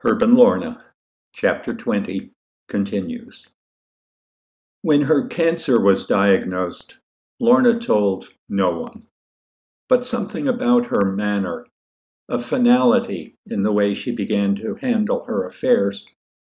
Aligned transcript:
Herb 0.00 0.22
and 0.22 0.34
Lorna, 0.34 0.84
Chapter 1.32 1.74
20, 1.74 2.30
continues. 2.68 3.48
When 4.80 5.02
her 5.02 5.26
cancer 5.26 5.80
was 5.80 6.06
diagnosed, 6.06 6.98
Lorna 7.40 7.80
told 7.80 8.28
no 8.48 8.78
one. 8.78 9.08
But 9.88 10.06
something 10.06 10.46
about 10.46 10.86
her 10.86 11.04
manner, 11.04 11.66
a 12.28 12.38
finality 12.38 13.38
in 13.44 13.64
the 13.64 13.72
way 13.72 13.92
she 13.92 14.12
began 14.12 14.54
to 14.56 14.76
handle 14.76 15.24
her 15.24 15.44
affairs, 15.44 16.06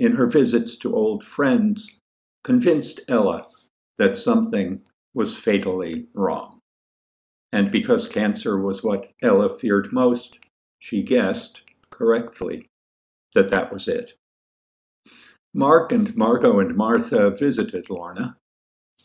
in 0.00 0.16
her 0.16 0.26
visits 0.26 0.76
to 0.78 0.96
old 0.96 1.22
friends, 1.22 2.00
convinced 2.42 3.02
Ella 3.06 3.46
that 3.98 4.16
something 4.16 4.80
was 5.14 5.38
fatally 5.38 6.06
wrong. 6.12 6.58
And 7.52 7.70
because 7.70 8.08
cancer 8.08 8.60
was 8.60 8.82
what 8.82 9.12
Ella 9.22 9.56
feared 9.56 9.92
most, 9.92 10.40
she 10.80 11.04
guessed, 11.04 11.62
correctly, 11.90 12.68
that 13.34 13.48
that 13.50 13.72
was 13.72 13.88
it. 13.88 14.14
Mark 15.54 15.92
and 15.92 16.14
Margot 16.16 16.58
and 16.58 16.76
Martha 16.76 17.30
visited 17.30 17.90
Lorna. 17.90 18.36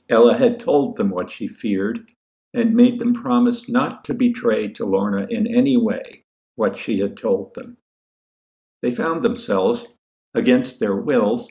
Ella 0.10 0.38
had 0.38 0.60
told 0.60 0.98
them 0.98 1.10
what 1.10 1.32
she 1.32 1.48
feared 1.48 2.12
and 2.54 2.76
made 2.76 3.00
them 3.00 3.14
promise 3.14 3.70
not 3.70 4.04
to 4.06 4.14
betray 4.14 4.68
to 4.68 4.86
Lorna 4.86 5.26
in 5.30 5.48
any 5.48 5.78
way 5.78 6.26
what 6.56 6.78
she 6.78 7.00
had 7.00 7.18
told 7.18 7.56
them. 7.56 7.78
They 8.82 8.92
found 8.92 9.24
themselves, 9.24 9.96
against 10.36 10.80
their 10.80 10.96
wills, 10.96 11.50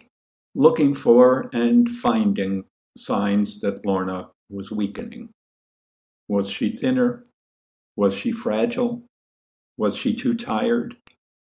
looking 0.54 0.94
for 0.94 1.48
and 1.52 1.88
finding 1.88 2.64
signs 2.96 3.60
that 3.60 3.84
Lorna 3.86 4.28
was 4.50 4.70
weakening. 4.70 5.30
Was 6.28 6.48
she 6.50 6.76
thinner? 6.76 7.24
Was 7.96 8.14
she 8.14 8.32
fragile? 8.32 9.02
Was 9.76 9.96
she 9.96 10.14
too 10.14 10.34
tired? 10.34 10.96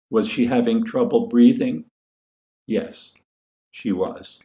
Was 0.10 0.28
she 0.28 0.46
having 0.46 0.86
trouble 0.86 1.28
breathing? 1.28 1.86
Yes, 2.66 3.14
she 3.72 3.92
was. 3.92 4.40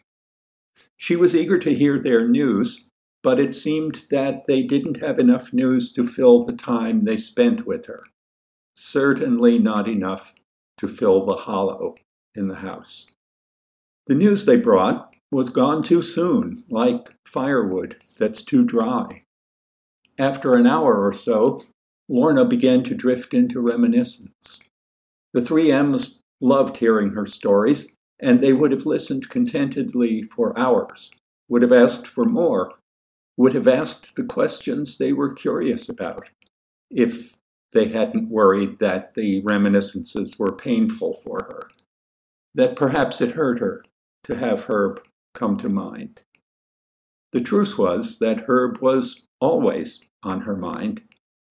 She 0.97 1.17
was 1.17 1.35
eager 1.37 1.59
to 1.59 1.75
hear 1.75 1.99
their 1.99 2.27
news, 2.27 2.89
but 3.23 3.41
it 3.41 3.55
seemed 3.55 4.05
that 4.11 4.47
they 4.47 4.63
didn't 4.63 4.99
have 4.99 5.19
enough 5.19 5.53
news 5.53 5.93
to 5.93 6.05
fill 6.05 6.45
the 6.45 6.53
time 6.53 7.03
they 7.03 7.17
spent 7.17 7.67
with 7.67 7.87
her. 7.87 8.05
Certainly 8.75 9.59
not 9.59 9.89
enough 9.89 10.35
to 10.79 10.89
fill 10.89 11.25
the 11.25 11.37
hollow 11.37 11.97
in 12.35 12.49
the 12.49 12.57
house. 12.57 13.07
The 14.07 14.15
news 14.15 14.45
they 14.45 14.57
brought 14.57 15.15
was 15.31 15.51
gone 15.51 15.83
too 15.83 16.03
soon, 16.03 16.65
like 16.69 17.15
firewood 17.27 17.97
that's 18.19 18.43
too 18.43 18.65
dry. 18.65 19.23
After 20.19 20.55
an 20.55 20.67
hour 20.67 21.07
or 21.07 21.13
so, 21.13 21.63
Lorna 22.09 22.45
began 22.45 22.83
to 22.85 22.95
drift 22.95 23.33
into 23.33 23.61
reminiscence. 23.61 24.61
The 25.33 25.41
three 25.41 25.73
M's 25.73 26.23
loved 26.41 26.77
hearing 26.77 27.11
her 27.11 27.27
stories, 27.27 27.97
and 28.21 28.41
they 28.41 28.53
would 28.53 28.73
have 28.73 28.87
listened 28.87 29.31
contentedly 29.31 30.23
for 30.23 30.59
hours, 30.59 31.11
would 31.49 31.63
have 31.63 31.73
asked 31.73 32.07
for 32.07 32.25
more, 32.25 32.73
would 33.37 33.55
have 33.55 33.69
asked 33.69 34.17
the 34.17 34.25
questions 34.25 34.99
they 34.99 35.13
were 35.13 35.33
curious 35.33 35.89
about, 35.89 36.29
if 36.91 37.35
they 37.73 37.89
hadn't 37.89 38.29
worried 38.29 38.79
that 38.79 39.15
the 39.15 39.41
reminiscences 39.41 40.39
were 40.39 40.53
painful 40.53 41.15
for 41.15 41.45
her, 41.45 41.71
that 42.55 42.77
perhaps 42.77 43.21
it 43.21 43.33
hurt 43.33 43.59
her 43.59 43.83
to 44.25 44.37
have 44.37 44.65
Herb 44.65 45.03
come 45.35 45.57
to 45.57 45.69
mind. 45.69 46.21
The 47.33 47.41
truth 47.41 47.79
was 47.79 48.19
that 48.19 48.45
Herb 48.47 48.83
was 48.83 49.27
always 49.41 50.03
on 50.23 50.43
her 50.43 50.55
mind, 50.55 51.01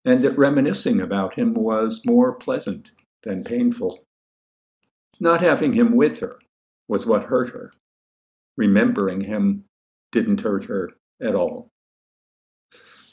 and 0.06 0.24
that 0.24 0.38
reminiscing 0.38 1.02
about 1.02 1.34
him 1.36 1.56
was 1.56 2.06
more 2.06 2.34
pleasant 2.34 2.92
than 3.24 3.44
painful. 3.44 4.04
Not 5.20 5.42
having 5.42 5.74
him 5.74 5.96
with 5.96 6.20
her 6.20 6.40
was 6.88 7.06
what 7.06 7.26
hurt 7.26 7.50
her. 7.50 7.72
Remembering 8.58 9.22
him 9.22 9.66
didn't 10.12 10.42
hurt 10.42 10.66
her 10.66 10.92
at 11.22 11.36
all. 11.36 11.70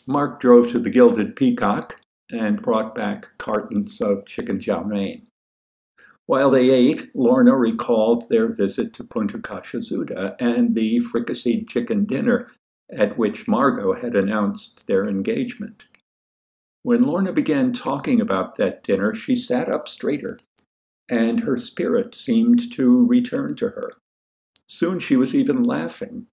Mark 0.06 0.41
drove 0.41 0.71
to 0.71 0.78
the 0.78 0.91
Gilded 0.91 1.37
Peacock 1.37 2.00
and 2.31 2.62
brought 2.62 2.94
back 2.94 3.28
cartons 3.38 4.00
of 4.00 4.27
chicken 4.27 4.59
chow 4.59 4.82
mein. 4.82 5.27
While 6.27 6.50
they 6.50 6.71
ate, 6.71 7.11
Lorna 7.15 7.56
recalled 7.56 8.28
their 8.28 8.49
visit 8.49 8.93
to 8.94 9.05
Punta 9.05 9.38
Kashazuda 9.38 10.37
and 10.38 10.75
the 10.75 11.00
fricasseed 11.00 11.69
chicken 11.69 12.05
dinner 12.05 12.50
at 12.91 13.16
which 13.16 13.49
Margot 13.49 13.94
had 13.94 14.15
announced 14.15 14.87
their 14.87 15.09
engagement. 15.09 15.84
When 16.83 17.03
Lorna 17.03 17.33
began 17.33 17.72
talking 17.72 18.21
about 18.21 18.56
that 18.56 18.83
dinner, 18.83 19.12
she 19.12 19.34
sat 19.37 19.69
up 19.69 19.89
straighter, 19.89 20.39
and 21.09 21.41
her 21.41 21.56
spirit 21.56 22.15
seemed 22.15 22.72
to 22.72 23.06
return 23.06 23.56
to 23.56 23.71
her. 23.71 23.93
Soon 24.66 25.00
she 25.00 25.17
was 25.17 25.34
even 25.34 25.65
laughing. 25.65 26.27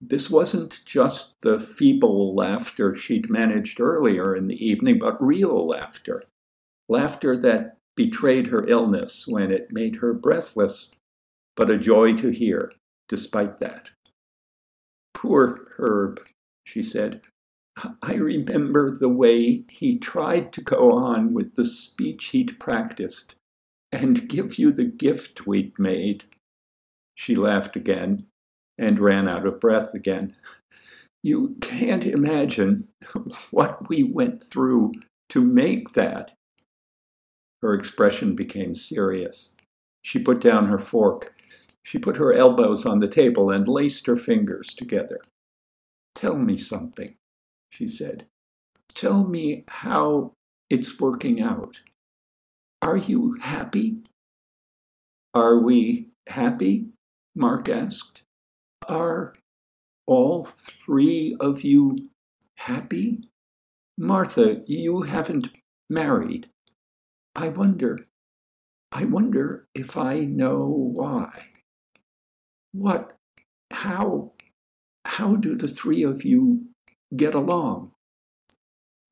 This 0.00 0.28
wasn't 0.28 0.82
just 0.84 1.40
the 1.40 1.58
feeble 1.58 2.34
laughter 2.34 2.94
she'd 2.94 3.30
managed 3.30 3.80
earlier 3.80 4.36
in 4.36 4.46
the 4.46 4.66
evening, 4.66 4.98
but 4.98 5.22
real 5.22 5.66
laughter. 5.66 6.22
Laughter 6.88 7.36
that 7.38 7.78
betrayed 7.96 8.48
her 8.48 8.66
illness 8.68 9.26
when 9.26 9.50
it 9.50 9.72
made 9.72 9.96
her 9.96 10.12
breathless, 10.12 10.90
but 11.56 11.70
a 11.70 11.78
joy 11.78 12.14
to 12.14 12.28
hear 12.28 12.72
despite 13.08 13.58
that. 13.58 13.90
Poor 15.14 15.72
Herb, 15.78 16.20
she 16.64 16.82
said. 16.82 17.22
I 18.02 18.14
remember 18.14 18.90
the 18.90 19.08
way 19.08 19.64
he 19.68 19.98
tried 19.98 20.52
to 20.54 20.62
go 20.62 20.92
on 20.92 21.34
with 21.34 21.56
the 21.56 21.64
speech 21.64 22.26
he'd 22.26 22.58
practiced 22.58 23.34
and 23.92 24.28
give 24.28 24.58
you 24.58 24.72
the 24.72 24.84
gift 24.84 25.46
we'd 25.46 25.78
made. 25.78 26.24
She 27.14 27.34
laughed 27.34 27.76
again 27.76 28.26
and 28.78 28.98
ran 28.98 29.28
out 29.28 29.46
of 29.46 29.60
breath 29.60 29.92
again. 29.94 30.36
You 31.22 31.56
can't 31.60 32.04
imagine 32.04 32.88
what 33.50 33.88
we 33.88 34.02
went 34.02 34.42
through 34.42 34.92
to 35.30 35.42
make 35.42 35.92
that. 35.92 36.32
Her 37.62 37.74
expression 37.74 38.34
became 38.34 38.74
serious. 38.74 39.54
She 40.02 40.18
put 40.18 40.40
down 40.40 40.66
her 40.66 40.78
fork. 40.78 41.34
She 41.82 41.98
put 41.98 42.16
her 42.16 42.32
elbows 42.32 42.86
on 42.86 43.00
the 43.00 43.08
table 43.08 43.50
and 43.50 43.68
laced 43.68 44.06
her 44.06 44.16
fingers 44.16 44.72
together. 44.72 45.20
Tell 46.14 46.36
me 46.36 46.56
something 46.56 47.16
she 47.76 47.86
said. 47.86 48.26
Tell 48.94 49.24
me 49.24 49.64
how 49.68 50.32
it's 50.70 50.98
working 50.98 51.42
out. 51.42 51.80
Are 52.80 52.96
you 52.96 53.36
happy? 53.40 53.98
Are 55.34 55.58
we 55.58 56.08
happy? 56.26 56.86
Mark 57.34 57.68
asked. 57.68 58.22
Are 58.88 59.34
all 60.06 60.44
three 60.44 61.36
of 61.38 61.64
you 61.64 62.08
happy? 62.56 63.28
Martha, 63.98 64.62
you 64.66 65.02
haven't 65.02 65.48
married. 65.90 66.48
I 67.34 67.48
wonder, 67.50 67.98
I 68.90 69.04
wonder 69.04 69.66
if 69.74 69.98
I 69.98 70.20
know 70.20 70.64
why. 70.66 71.48
What, 72.72 73.12
how, 73.70 74.32
how 75.04 75.36
do 75.36 75.54
the 75.54 75.68
three 75.68 76.02
of 76.02 76.24
you 76.24 76.68
get 77.14 77.34
along? 77.34 77.92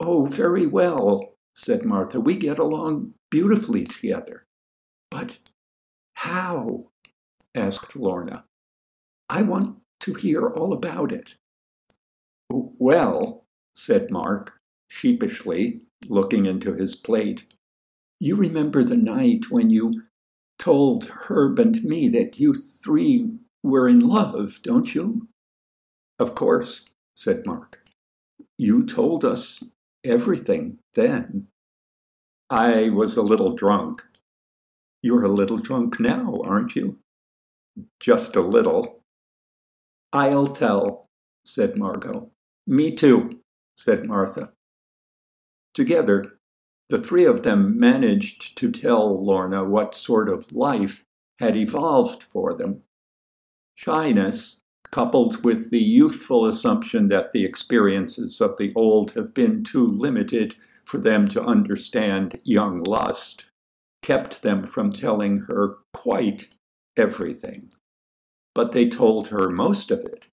Oh, 0.00 0.27
very 0.27 0.66
well, 0.66 1.34
said 1.55 1.84
Martha. 1.84 2.21
We 2.21 2.37
get 2.37 2.59
along 2.59 3.15
beautifully 3.31 3.84
together. 3.84 4.47
But 5.10 5.38
how? 6.15 6.91
asked 7.54 7.94
Lorna. 7.97 8.44
I 9.28 9.43
want 9.43 9.78
to 10.00 10.15
hear 10.15 10.49
all 10.49 10.72
about 10.72 11.12
it. 11.12 11.37
Well, 12.50 13.44
said 13.75 14.10
Mark, 14.10 14.60
sheepishly, 14.88 15.83
looking 16.09 16.47
into 16.47 16.75
his 16.75 16.97
plate, 16.97 17.44
you 18.21 18.37
remember 18.37 18.84
the 18.84 18.97
night 18.97 19.50
when 19.50 19.71
you 19.71 20.03
told 20.59 21.07
Herb 21.07 21.59
and 21.59 21.83
me 21.84 22.09
that 22.09 22.39
you 22.39 22.54
three 22.54 23.30
were 23.63 23.89
in 23.89 24.01
love, 24.01 24.60
don't 24.63 24.95
you? 24.95 25.28
Of 26.18 26.34
course, 26.34 26.91
said 27.16 27.45
Mark. 27.47 27.84
You 28.59 28.86
told 28.86 29.24
us 29.24 29.65
everything 30.04 30.78
then. 30.95 31.48
I 32.51 32.91
was 32.91 33.16
a 33.16 33.22
little 33.22 33.54
drunk. 33.54 34.03
You're 35.03 35.24
a 35.24 35.28
little 35.28 35.59
drunk 35.59 35.98
now, 35.98 36.41
aren't 36.45 36.77
you? 36.77 36.98
Just 38.01 38.36
a 38.36 38.41
little. 38.41 39.03
I'll 40.12 40.47
tell, 40.47 41.09
said 41.45 41.77
Margot. 41.77 42.30
Me 42.66 42.95
too, 42.95 43.41
said 43.77 44.06
Martha. 44.06 44.53
Together, 45.74 46.39
the 46.89 46.98
three 46.98 47.24
of 47.24 47.42
them 47.42 47.78
managed 47.78 48.56
to 48.59 48.71
tell 48.71 49.24
Lorna 49.24 49.65
what 49.65 49.95
sort 49.95 50.28
of 50.28 50.53
life 50.53 51.04
had 51.41 51.56
evolved 51.56 52.22
for 52.22 52.54
them. 52.54 52.83
Shyness, 53.74 54.60
coupled 54.94 55.42
with 55.42 55.72
the 55.72 55.82
youthful 55.82 56.46
assumption 56.46 57.08
that 57.08 57.32
the 57.32 57.44
experiences 57.44 58.41
of 58.41 58.56
the 58.58 58.72
old 58.76 59.10
have 59.10 59.34
been 59.34 59.64
too 59.64 59.84
limited 59.84 60.54
for 60.84 60.98
them 60.98 61.26
to 61.26 61.42
understand 61.42 62.41
young 62.44 62.78
lust, 62.78 63.44
kept 64.02 64.42
them 64.42 64.62
from 64.62 64.92
telling 64.92 65.38
her 65.48 65.78
quite 65.92 66.46
everything. 66.96 67.72
But 68.54 68.70
they 68.70 68.88
told 68.88 69.26
her 69.28 69.50
most 69.50 69.91
of 69.91 69.98
it 69.98 70.26